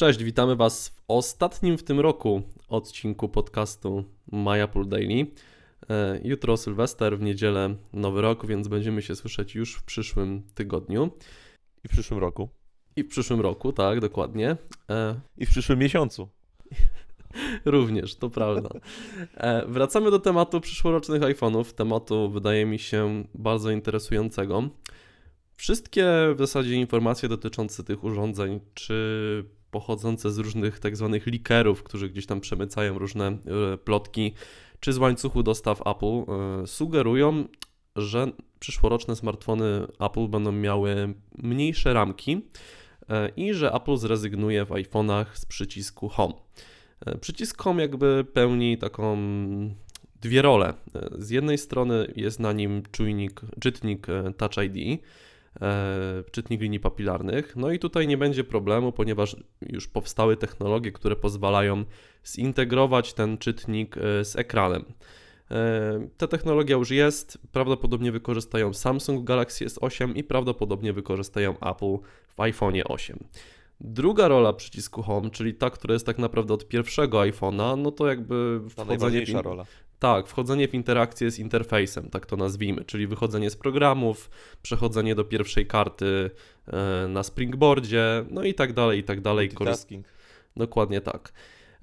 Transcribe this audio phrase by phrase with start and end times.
[0.00, 5.26] Cześć, witamy Was w ostatnim w tym roku odcinku podcastu My Apple Daily.
[5.90, 11.10] E, jutro Sylwester, w niedzielę Nowy Rok, więc będziemy się słyszeć już w przyszłym tygodniu.
[11.84, 12.48] I w przyszłym roku.
[12.96, 14.56] I w przyszłym roku, tak, dokładnie.
[14.90, 16.28] E, I w przyszłym miesiącu.
[17.64, 18.70] Również, to prawda.
[19.34, 21.72] E, wracamy do tematu przyszłorocznych iPhone'ów.
[21.72, 24.62] Tematu wydaje mi się bardzo interesującego.
[25.56, 26.04] Wszystkie
[26.34, 32.26] w zasadzie informacje dotyczące tych urządzeń, czy pochodzące z różnych tak zwanych likerów, którzy gdzieś
[32.26, 33.38] tam przemycają różne e,
[33.76, 34.34] plotki,
[34.80, 37.44] czy z łańcuchu dostaw Apple, e, sugerują,
[37.96, 42.40] że przyszłoroczne smartfony Apple będą miały mniejsze ramki
[43.08, 46.34] e, i że Apple zrezygnuje w iPhone'ach z przycisku Home.
[47.20, 49.18] Przycisk Home jakby pełni taką
[50.20, 50.74] dwie role.
[51.18, 54.06] Z jednej strony jest na nim czujnik, czytnik
[54.36, 55.00] Touch ID,
[56.30, 57.56] czytnik linii papilarnych.
[57.56, 61.84] No i tutaj nie będzie problemu, ponieważ już powstały technologie, które pozwalają
[62.26, 64.84] zintegrować ten czytnik e, z ekranem.
[65.50, 71.98] E, ta technologia już jest, prawdopodobnie wykorzystają Samsung Galaxy S8 i prawdopodobnie wykorzystają Apple
[72.28, 73.18] w iPhone 8.
[73.80, 78.06] Druga rola przycisku Home, czyli ta, która jest tak naprawdę od pierwszego iPhone'a, no to
[78.06, 79.64] jakby wchodzenie w, rola.
[80.00, 84.30] Tak, wchodzenie w interakcję z interfejsem, tak to nazwijmy, czyli wychodzenie z programów,
[84.62, 86.30] przechodzenie do pierwszej karty
[86.66, 89.48] e, na Springboardzie, no i tak dalej, i tak dalej.
[89.48, 90.06] Multitasking.
[90.56, 91.32] Dokładnie tak.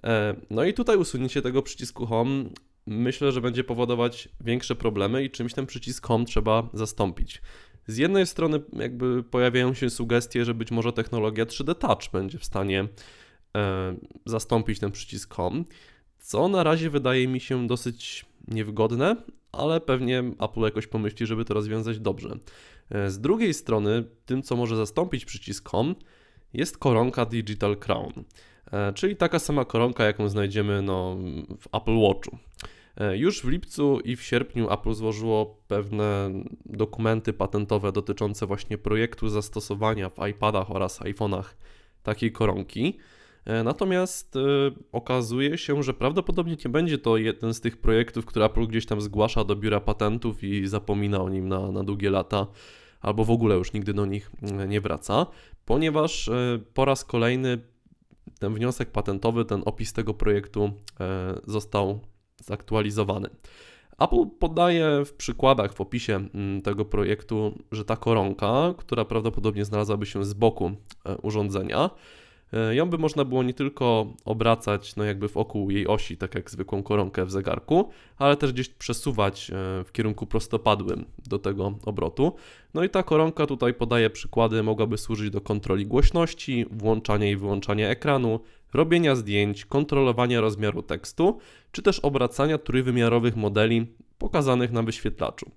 [0.03, 2.43] E, no i tutaj usunięcie tego przycisku Home
[2.87, 7.41] myślę, że będzie powodować większe problemy i czymś ten przycisk Home trzeba zastąpić.
[7.87, 12.45] Z jednej strony jakby pojawiają się sugestie, że być może technologia 3D Touch będzie w
[12.45, 12.87] stanie
[13.57, 15.63] e, zastąpić ten przycisk Home,
[16.27, 19.15] co na razie wydaje mi się dosyć niewygodne,
[19.51, 22.37] ale pewnie Apple jakoś pomyśli, żeby to rozwiązać dobrze.
[22.89, 25.95] E, z drugiej strony, tym co może zastąpić przycisk Home
[26.53, 28.13] jest koronka Digital Crown,
[28.71, 31.17] e, czyli taka sama koronka, jaką znajdziemy no,
[31.59, 32.37] w Apple Watchu.
[32.97, 36.31] E, już w lipcu i w sierpniu Apple złożyło pewne
[36.65, 41.45] dokumenty patentowe dotyczące właśnie projektu zastosowania w iPadach oraz iPhone'ach
[42.03, 42.97] takiej koronki.
[43.47, 44.39] E, natomiast e,
[44.91, 49.01] okazuje się, że prawdopodobnie nie będzie to jeden z tych projektów, które Apple gdzieś tam
[49.01, 52.47] zgłasza do biura patentów i zapomina o nim na, na długie lata,
[53.01, 54.31] albo w ogóle już nigdy do nich
[54.67, 55.25] nie wraca,
[55.65, 56.29] ponieważ
[56.73, 57.57] po raz kolejny
[58.39, 60.71] ten wniosek patentowy, ten opis tego projektu
[61.45, 61.99] został
[62.37, 63.29] zaktualizowany.
[63.99, 66.27] Apple podaje w przykładach, w opisie
[66.63, 70.71] tego projektu, że ta koronka, która prawdopodobnie znalazłaby się z boku
[71.05, 71.89] e, urządzenia, e,
[72.71, 76.83] ją by można było nie tylko obracać no jakby wokół jej osi, tak jak zwykłą
[76.83, 79.53] koronkę w zegarku, ale też gdzieś przesuwać e,
[79.83, 82.35] w kierunku prostopadłym do tego obrotu.
[82.73, 87.89] No i ta koronka tutaj podaje przykłady, mogłaby służyć do kontroli głośności, włączania i wyłączania
[87.89, 88.39] ekranu,
[88.73, 91.37] robienia zdjęć, kontrolowania rozmiaru tekstu,
[91.71, 93.87] czy też obracania trójwymiarowych modeli
[94.17, 95.51] pokazanych na wyświetlaczu.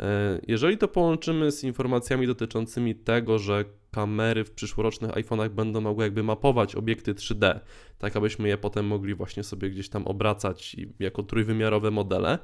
[0.00, 6.04] E, jeżeli to połączymy z informacjami dotyczącymi tego, że kamery w przyszłorocznych iPhone'ach będą mogły
[6.04, 7.60] jakby mapować obiekty 3D,
[7.98, 12.38] tak abyśmy je potem mogli właśnie sobie gdzieś tam obracać jako trójwymiarowe modele,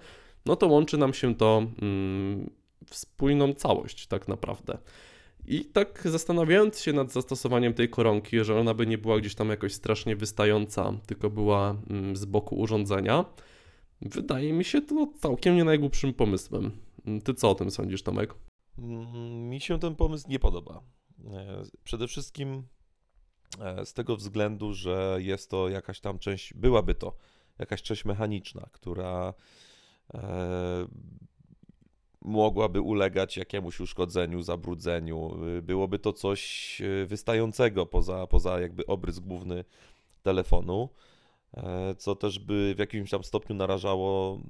[0.47, 2.51] no to łączy nam się to mm,
[2.87, 4.79] w spójną całość tak naprawdę.
[5.47, 9.49] I tak zastanawiając się nad zastosowaniem tej koronki, że ona by nie była gdzieś tam
[9.49, 13.25] jakoś strasznie wystająca, tylko była mm, z boku urządzenia,
[14.01, 16.71] wydaje mi się to całkiem nie najgłupszym pomysłem.
[17.25, 18.35] Ty co o tym sądzisz, Tomek?
[18.79, 20.83] Mm, mi się ten pomysł nie podoba.
[21.27, 22.63] E, przede wszystkim
[23.61, 27.17] e, z tego względu, że jest to jakaś tam część, byłaby to
[27.59, 29.35] jakaś część mechaniczna, która
[30.15, 30.87] e,
[32.23, 35.37] mogłaby ulegać jakiemuś uszkodzeniu, zabrudzeniu.
[35.63, 39.65] Byłoby to coś wystającego poza, poza jakby obrys główny
[40.23, 40.89] telefonu,
[41.99, 44.41] co też by w jakimś tam stopniu narażało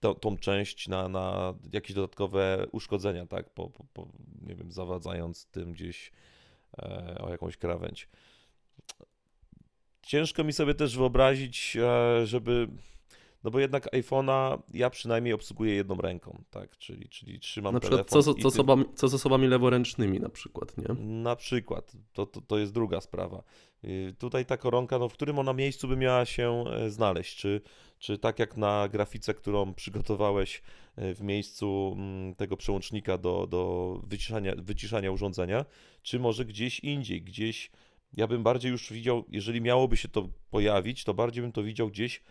[0.00, 4.08] tą, tą część na, na jakieś dodatkowe uszkodzenia, tak, po, po, po
[4.42, 6.12] nie wiem, zawadzając tym gdzieś
[6.78, 8.08] e, o jakąś krawędź.
[10.02, 12.68] Ciężko mi sobie też wyobrazić, e, żeby
[13.44, 16.78] no bo jednak iPhone'a ja przynajmniej obsługuję jedną ręką, tak?
[16.78, 18.22] Czyli, czyli trzymam na przykład telefon.
[18.22, 21.04] Co, co, co, osobami, co z osobami leworęcznymi na przykład, nie?
[21.04, 21.92] Na przykład.
[22.12, 23.42] To, to, to jest druga sprawa.
[23.84, 27.36] Y, tutaj ta koronka, no w którym ona miejscu by miała się e, znaleźć?
[27.36, 27.60] Czy,
[27.98, 30.62] czy tak jak na grafice, którą przygotowałeś
[30.96, 35.64] e, w miejscu mm, tego przełącznika do, do wyciszania, wyciszania urządzenia,
[36.02, 37.70] czy może gdzieś indziej, gdzieś
[38.16, 41.88] ja bym bardziej już widział, jeżeli miałoby się to pojawić, to bardziej bym to widział
[41.88, 42.22] gdzieś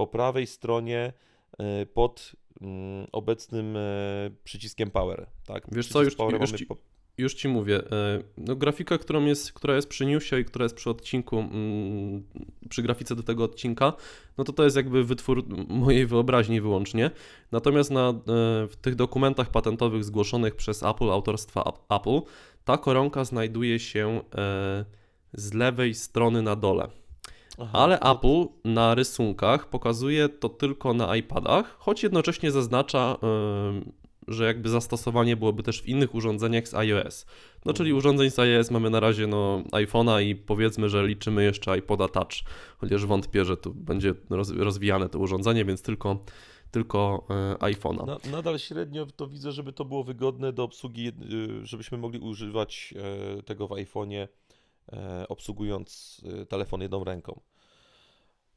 [0.00, 1.12] po prawej stronie
[1.58, 3.80] e, pod mm, obecnym e,
[4.44, 5.26] przyciskiem Power.
[5.46, 5.64] Tak?
[5.72, 6.76] Wiesz co, już, już, ci, po...
[7.18, 7.76] Już ci mówię.
[7.92, 12.22] e, No, grafika, którą jest, która jest przy newsie i która jest przy odcinku, mm,
[12.68, 13.92] przy grafice do tego odcinka,
[14.38, 17.10] no to to jest jakby wytwór mojej wyobraźni wyłącznie.
[17.52, 18.14] Natomiast na,
[18.70, 22.20] w tych dokumentach patentowych zgłoszonych przez Apple, autorstwa Ap- Apple,
[22.64, 24.20] ta koronka znajduje się
[25.32, 26.88] z lewej strony na dole.
[27.60, 33.16] Aha, Ale Apple na rysunkach pokazuje to tylko na iPadach, choć jednocześnie zaznacza,
[34.28, 37.26] że jakby zastosowanie byłoby też w innych urządzeniach z iOS.
[37.64, 37.98] No czyli Mhm.
[37.98, 42.32] urządzeń z iOS mamy na razie no, iPhone'a i powiedzmy, że liczymy jeszcze iPoda Touch,
[42.78, 46.24] chociaż wątpię, że tu będzie roz, rozwijane to urządzenie, więc tylko,
[46.70, 48.06] tylko e, iPhone'a.
[48.06, 52.94] Na, nadal średnio to widzę, żeby to było wygodne do obsługi, y, żebyśmy mogli używać
[53.38, 54.28] e, tego w iPhone'ie,
[54.92, 57.40] e, obsługując e, telefon jedną ręką.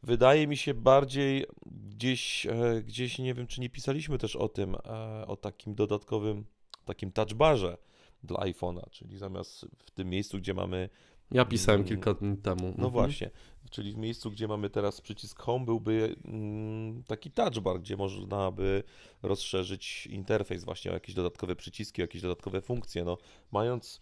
[0.04, 4.76] Wydaje mi się bardziej gdzieś, e, gdzieś nie wiem, czy nie pisaliśmy też o tym,
[4.76, 6.46] e, o takim dodatkowym,
[6.86, 7.78] takim touch barze
[8.24, 10.90] dla iPhone'a, czyli zamiast w tym miejscu, gdzie mamy
[11.32, 11.88] Ja pisałem Mm.
[11.90, 12.62] kilka dni temu.
[12.62, 12.92] No Mhm.
[12.92, 13.30] właśnie,
[13.72, 18.52] czyli w miejscu, gdzie mamy teraz przycisk Home, byłby mm, taki touch bar, gdzie można
[18.52, 18.84] by
[19.22, 23.04] rozszerzyć interfejs właśnie o jakieś dodatkowe przyciski, o jakieś dodatkowe funkcje.
[23.04, 23.18] No,
[23.52, 24.02] mając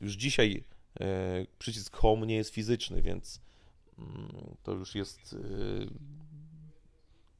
[0.00, 0.64] już dzisiaj
[1.00, 3.40] e, przycisk Home nie jest fizyczny, więc
[4.62, 5.36] to już jest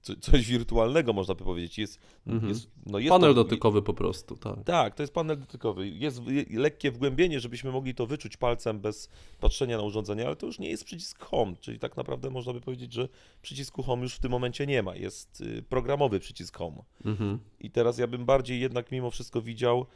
[0.05, 1.79] co, coś wirtualnego, można by powiedzieć.
[1.79, 2.49] Jest, Mhm.
[2.49, 4.65] jest, no jest Panel to, dotykowy po prostu, tak.
[4.65, 5.89] tak, to jest panel dotykowy.
[5.89, 6.21] Jest
[6.51, 9.09] lekkie wgłębienie, żebyśmy mogli to wyczuć palcem bez
[9.41, 12.61] patrzenia na urządzenie, ale to już nie jest przycisk Home, czyli tak naprawdę można by
[12.61, 13.09] powiedzieć, że
[13.43, 14.97] przycisku Home już w tym momencie nie ma.
[14.97, 16.83] Jest y, programowy przycisk Home.
[17.05, 17.39] Mhm.
[17.61, 19.87] I teraz ja bym bardziej jednak mimo wszystko widział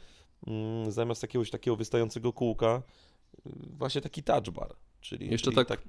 [0.47, 2.81] mm, zamiast jakiegoś takiego wystającego kółka
[3.47, 4.75] y, właśnie taki touch bar.
[5.01, 5.81] Czyli, Jeszcze czyli tak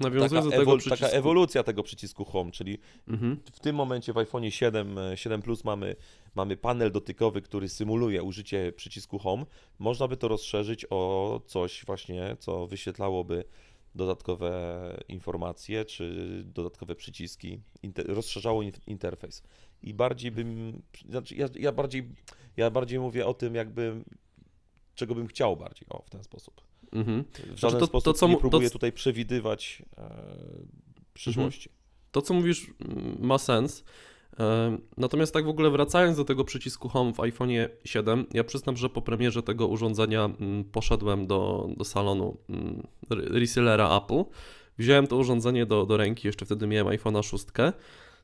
[0.00, 1.04] Nawiązując taka, do tego przycisku.
[1.04, 2.78] taka ewolucja tego przycisku Home, czyli
[3.08, 3.40] Mhm.
[3.52, 5.96] w tym momencie w iPhone 7, e, 7 Plus mamy,
[6.34, 9.44] mamy panel dotykowy, który symuluje użycie przycisku Home.
[9.78, 13.44] Można by to rozszerzyć o coś właśnie, co wyświetlałoby
[13.94, 14.52] dodatkowe
[15.08, 19.42] informacje czy dodatkowe przyciski, inter, rozszerzało in, interfejs.
[19.82, 22.08] I bardziej bym, znaczy ja, ja, bardziej,
[22.56, 24.04] ja bardziej mówię o tym, jakby
[24.94, 26.60] czego bym chciał bardziej, o w ten sposób.
[26.92, 27.24] Mhm.
[27.54, 30.10] W żaden to- to sposób co nie to próbuję c- tutaj przewidywać e,
[31.14, 31.70] przyszłości.
[32.12, 33.84] To, co mówisz, mm, ma sens.
[34.40, 38.76] E, Natomiast tak w ogóle wracając do tego przycisku Home w iPhone'ie 7, ja przyznam,
[38.76, 44.24] że po premierze tego urządzenia mm, poszedłem do, do salonu mm, re- resellera Apple.
[44.78, 47.44] Wziąłem to urządzenie do, do ręki, jeszcze wtedy miałem iPhone'a 6.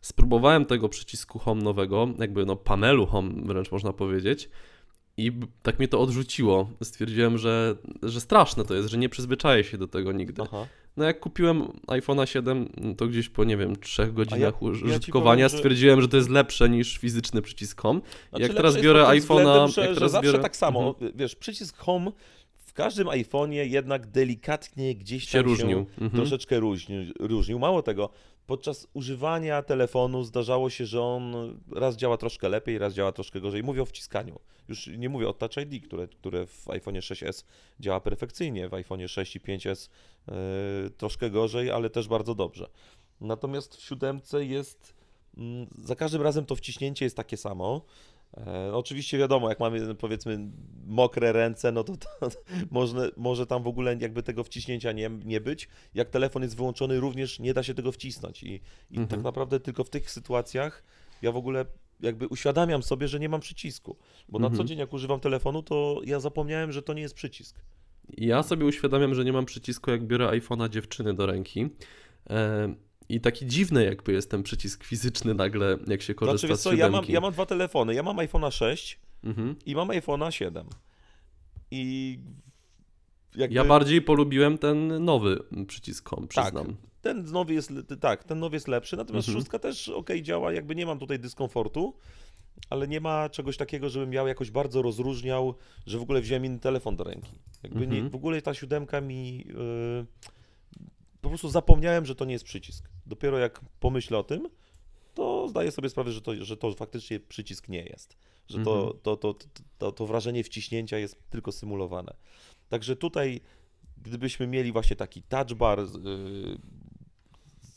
[0.01, 4.49] Spróbowałem tego przycisku Home nowego, jakby no panelu Home wręcz można powiedzieć.
[5.19, 5.33] I
[5.63, 6.71] tak mnie to odrzuciło.
[6.83, 10.43] Stwierdziłem, że, że straszne to jest, że nie przyzwyczaję się do tego nigdy.
[10.43, 10.67] Aha.
[10.97, 15.49] No jak kupiłem iPhone'a 7, to gdzieś po, nie wiem, trzech godzinach ja użytkowania powiem,
[15.49, 18.01] że- stwierdziłem, że to jest lepsze niż fizyczny przycisk Home.
[18.31, 20.89] Znaczy, jak teraz biorę iPhone'a, względem, że, jak że teraz zawsze biorę- tak samo.
[20.89, 21.13] Mhm.
[21.15, 22.13] Wiesz, przycisk Home
[22.79, 25.79] każdym iPhone'ie jednak delikatnie gdzieś Się tam różnił.
[25.79, 26.11] się Mhm.
[26.11, 27.59] troszeczkę różni, różnił.
[27.59, 28.11] Mało tego,
[28.47, 31.35] podczas używania telefonu zdarzało się, że on
[31.73, 33.63] raz działa troszkę lepiej, raz działa troszkę gorzej.
[33.63, 34.39] Mówię o wciskaniu.
[34.69, 37.45] Już nie mówię o Touch ID, które, które w iPhone'ie 6s
[37.81, 39.89] działa perfekcyjnie, w iPhone'ie 6 i 5s
[40.29, 40.35] yy,
[40.91, 42.69] troszkę gorzej, ale też bardzo dobrze.
[43.21, 44.95] Natomiast w siódemce jest
[45.37, 47.83] mm, za każdym razem to wciśnięcie jest takie samo.
[48.37, 50.39] E, oczywiście wiadomo, jak mamy powiedzmy
[50.87, 52.09] mokre ręce, no to, to
[52.71, 55.69] może, może tam w ogóle jakby tego wciśnięcia nie, nie być.
[55.95, 58.43] Jak telefon jest wyłączony, również nie da się tego wcisnąć.
[58.43, 58.53] I,
[58.91, 59.09] i Mhm.
[59.09, 60.83] tak naprawdę tylko w tych sytuacjach
[61.23, 61.65] ja w ogóle
[62.01, 63.97] jakby uświadamiam sobie, że nie mam przycisku.
[64.29, 64.59] Bo na Mhm.
[64.59, 67.61] co dzień jak używam telefonu, to ja zapomniałem, że to nie jest przycisk.
[68.17, 71.69] Ja sobie uświadamiam, że nie mam przycisku, jak biorę iPhone'a dziewczyny do ręki.
[72.31, 72.75] E,
[73.09, 76.73] I taki dziwny jakby jest ten przycisk fizyczny nagle, jak się korzysta Znaczy, z co,
[76.73, 77.95] ja mam, ja mam dwa telefony.
[77.95, 79.57] Ja mam iPhone'a 6 Mhm.
[79.67, 80.67] i mam iPhone'a 7.
[81.71, 82.19] I
[83.37, 83.55] jakby...
[83.57, 86.45] Ja bardziej polubiłem ten nowy przycisk Home, Tak.
[86.45, 86.77] przyznam.
[87.01, 89.41] Ten nowy jest, tak, ten nowy jest lepszy, natomiast Mhm.
[89.43, 91.97] szóstka też ok działa, jakby nie mam tutaj dyskomfortu,
[92.71, 95.55] ale nie ma czegoś takiego, żebym miał jakoś bardzo rozróżniał,
[95.87, 97.33] że w ogóle wziąłem inny telefon do ręki.
[97.63, 98.11] Jakby nie, Mhm.
[98.11, 100.07] w ogóle ta siódemka mi, yy,
[101.21, 102.89] po prostu zapomniałem, że to nie jest przycisk.
[103.09, 104.49] Dopiero jak pomyślę o tym,
[105.15, 108.17] to zdaję sobie sprawę, że to, że to faktycznie przycisk nie jest.
[108.49, 108.99] Że to, Mhm.
[109.03, 109.35] to, to,
[109.79, 112.15] to, to, wrażenie wciśnięcia jest tylko symulowane.
[112.69, 113.41] Także tutaj,
[114.03, 115.93] gdybyśmy mieli właśnie taki touch bar z,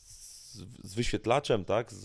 [0.05, 2.03] z, z wyświetlaczem, tak, z,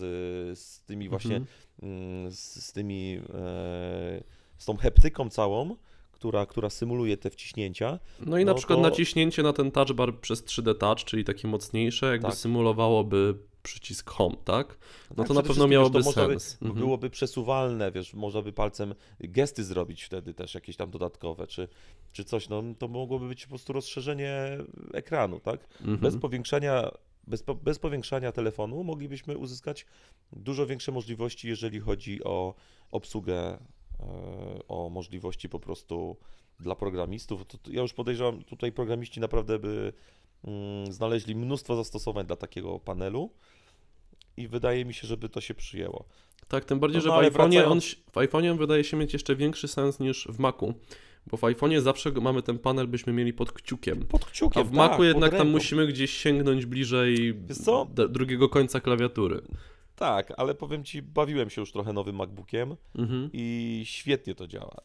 [0.59, 1.55] z tymi właśnie, Mhm.
[1.83, 4.23] mm, z, z tymi, e,
[4.57, 5.75] z tą heptyką całą,
[6.17, 9.91] która, która symuluje te wciśnięcia, No i na No przykład to- naciśnięcie na ten touch
[9.93, 12.35] bar przez 3D Touch, czyli takie mocniejsze, jakby Tak.
[12.37, 14.77] symulowałoby przycisk Home, tak?
[15.09, 16.57] No Tak, to na pewno miałoby wiesz, można by- sens.
[16.61, 16.79] Mhm.
[16.79, 21.67] Byłoby przesuwalne, wiesz, można by palcem gesty zrobić wtedy też jakieś tam dodatkowe, czy,
[22.13, 24.57] czy coś, no to mogłoby być po prostu rozszerzenie
[24.93, 25.67] ekranu, tak?
[25.79, 25.97] Mhm.
[25.97, 26.91] Bez powiększania,
[27.27, 29.85] bez, bez powiększania telefonu moglibyśmy uzyskać
[30.33, 32.53] dużo większe możliwości, jeżeli chodzi o
[32.91, 33.57] obsługę,
[34.67, 36.17] o możliwości po prostu
[36.59, 37.45] dla programistów.
[37.67, 39.93] Ja już podejrzewam, tutaj programiści naprawdę by
[40.43, 43.29] mm, znaleźli mnóstwo zastosowań dla takiego panelu
[44.37, 46.05] i wydaje mi się, żeby to się przyjęło.
[46.47, 48.97] Tak, tym bardziej, No, że no, w ale iPhone'ie on, wracając- w iPhone'ie wydaje się
[48.97, 50.73] mieć jeszcze większy sens niż w Macu,
[51.27, 54.05] bo w iPhone'ie zawsze mamy ten panel, byśmy mieli pod kciukiem.
[54.05, 57.33] Pod kciukiem, A w tak, Macu jednak tam musimy gdzieś sięgnąć bliżej
[58.09, 59.41] drugiego końca klawiatury.
[59.97, 63.29] Tak, ale powiem Ci, bawiłem się już trochę nowym MacBookiem Mhm.
[63.33, 64.75] i świetnie to działa.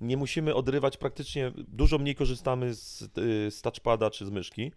[0.00, 4.72] Nie musimy odrywać praktycznie, dużo mniej korzystamy z, y, z touchpada czy z myszki.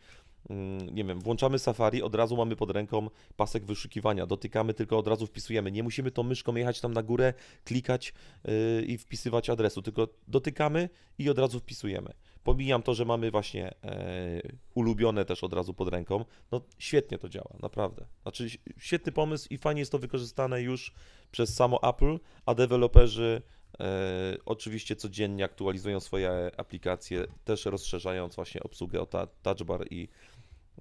[0.50, 5.08] Mm, Nie wiem, włączamy Safari, od razu mamy pod ręką pasek wyszukiwania, dotykamy, tylko od
[5.08, 5.72] razu wpisujemy.
[5.72, 7.34] Nie musimy tą myszką jechać tam na górę,
[7.66, 8.14] klikać
[8.46, 12.14] yy, i wpisywać adresu, tylko dotykamy i od razu wpisujemy.
[12.48, 14.42] Pomijam to, że mamy właśnie e,
[14.74, 16.26] ulubione też od razu pod ręką.
[16.52, 18.06] No świetnie to działa, naprawdę.
[18.22, 20.94] Znaczy świetny pomysł i fajnie jest to wykorzystane już
[21.32, 23.42] przez samo Apple, a deweloperzy
[23.80, 30.08] e, oczywiście codziennie aktualizują swoje aplikacje, też rozszerzając właśnie obsługę o ta, touch bar i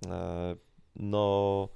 [0.06, 0.56] e,
[0.96, 1.68] no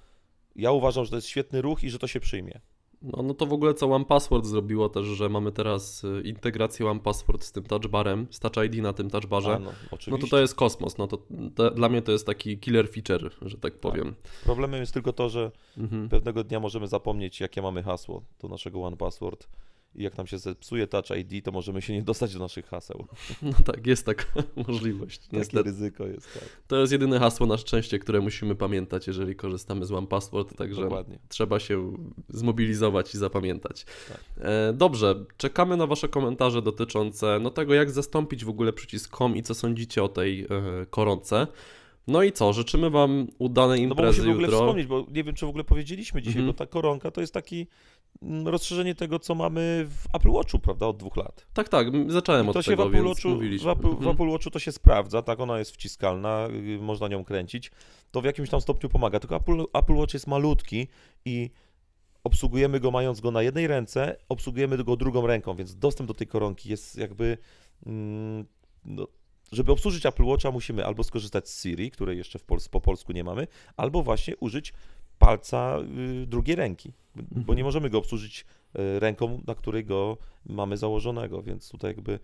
[0.56, 2.60] ja uważam, że to jest świetny ruch i że to się przyjmie.
[3.02, 6.86] No, no to w ogóle co One Password zrobiło też, że mamy teraz y, integrację
[6.90, 9.54] One Password z tym touchbarem, z Touch ID na tym touchbarze.
[9.54, 10.26] A, no, No oczywiście.
[10.26, 11.18] to to jest kosmos, no to,
[11.54, 14.14] to dla mnie to jest taki killer feature, że tak powiem.
[14.44, 16.08] Problemem jest tylko to, że Mhm.
[16.08, 19.48] pewnego dnia możemy zapomnieć, jakie mamy hasło do naszego One Password.
[19.94, 23.06] I jak nam się zepsuje Touch ID, to możemy się nie dostać do naszych haseł.
[23.42, 24.24] No tak, jest taka
[24.68, 26.42] możliwość, Takie ryzyko jest, tak.
[26.68, 30.82] To jest jedyne hasło na szczęście, które musimy pamiętać, jeżeli korzystamy z One Password, także
[30.82, 31.18] Dokładnie.
[31.28, 31.92] trzeba się
[32.28, 33.84] zmobilizować i zapamiętać.
[34.08, 34.20] Tak.
[34.40, 39.36] E, dobrze, czekamy na Wasze komentarze dotyczące no, tego, jak zastąpić w ogóle przycisk Home
[39.36, 40.46] i co sądzicie o tej e,
[40.90, 41.46] koronce.
[42.06, 44.58] No i co, życzymy Wam udanej No bo imprezy musimy w ogóle jutro.
[44.60, 46.46] wspomnieć, bo nie wiem, czy w ogóle powiedzieliśmy dzisiaj, Mhm.
[46.46, 47.66] bo ta koronka to jest taki mm,
[48.44, 51.46] rozszerzenie tego, co mamy w Apple Watchu, prawda, od dwóch lat.
[51.52, 53.42] Tak, tak, zacząłem I od to się tego, w Apple, Watchu, w.
[53.68, 54.08] Apple, w Mhm.
[54.10, 57.70] Apple Watchu to się sprawdza, tak, ona jest wciskalna, y, można nią kręcić,
[58.10, 60.88] to w jakimś tam stopniu pomaga, tylko Apple, Apple Watch jest malutki
[61.24, 61.50] i
[62.24, 66.26] obsługujemy go mając go na jednej ręce, obsługujemy go drugą ręką, więc dostęp do tej
[66.26, 67.38] koronki jest jakby,
[67.86, 68.46] mm,
[68.84, 69.06] no,
[69.52, 73.12] żeby obsłużyć Apple Watcha musimy albo skorzystać z Siri, której jeszcze w Pols- po polsku
[73.12, 74.72] nie mamy, albo właśnie użyć
[75.20, 75.78] palca
[76.22, 77.56] y, drugiej ręki, bo Mhm.
[77.58, 78.44] nie możemy go obsłużyć
[78.78, 82.18] y, ręką, na której go mamy założonego, więc tutaj jakby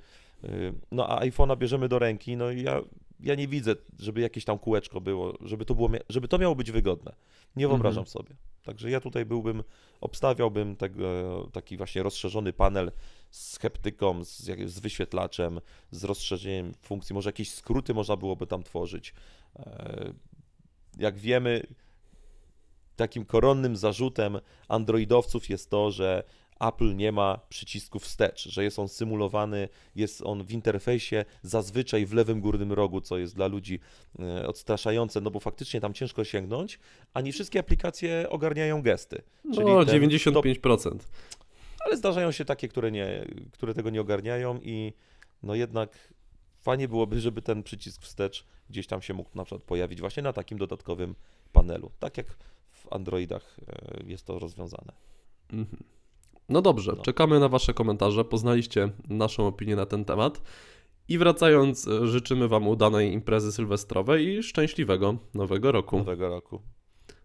[0.45, 2.81] y, no a iPhone'a bierzemy do ręki, no i ja,
[3.21, 6.71] ja nie widzę, żeby jakieś tam kółeczko było, żeby to, było, żeby to miało być
[6.71, 7.13] wygodne.
[7.57, 8.13] Nie wyobrażam Mhm.
[8.13, 8.37] sobie.
[8.65, 9.63] Także ja tutaj byłbym,
[10.01, 12.93] obstawiałbym tego, taki właśnie rozszerzony panel
[13.31, 15.61] z heptyką, z, z wyświetlaczem,
[15.91, 19.15] z rozszerzeniem funkcji, może jakieś skróty można byłoby tam tworzyć.
[19.59, 20.13] E,
[20.99, 21.63] Jak wiemy,
[22.97, 26.23] takim koronnym zarzutem androidowców jest to, że
[26.61, 32.13] Apple nie ma przycisku wstecz, że jest on symulowany, jest on w interfejsie zazwyczaj w
[32.13, 33.81] lewym górnym rogu, co jest dla ludzi
[34.19, 36.79] e, odstraszające, no bo faktycznie tam ciężko sięgnąć,
[37.15, 39.23] a nie wszystkie aplikacje ogarniają gesty.
[39.55, 40.99] Czyli No, ten 95%.
[41.87, 44.93] ale zdarzają się takie, które, nie, które tego nie ogarniają i
[45.43, 46.15] no jednak
[46.61, 50.33] fajnie byłoby, żeby ten przycisk wstecz gdzieś tam się mógł na przykład pojawić właśnie na
[50.33, 51.15] takim dodatkowym
[51.53, 52.27] panelu, tak jak
[52.91, 54.93] w Androidach e, jest to rozwiązane.
[55.53, 55.85] Mhm.
[56.49, 57.03] No dobrze, No.
[57.03, 58.25] czekamy na Wasze komentarze.
[58.25, 60.43] Poznaliście naszą opinię na ten temat.
[61.09, 65.99] I wracając, e, życzymy Wam udanej imprezy sylwestrowej i szczęśliwego nowego roku.
[65.99, 66.61] Nowego roku.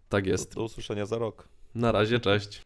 [0.08, 0.54] Tak Do, jest.
[0.54, 1.48] do usłyszenia za rok.
[1.74, 2.62] Na razie, cześć.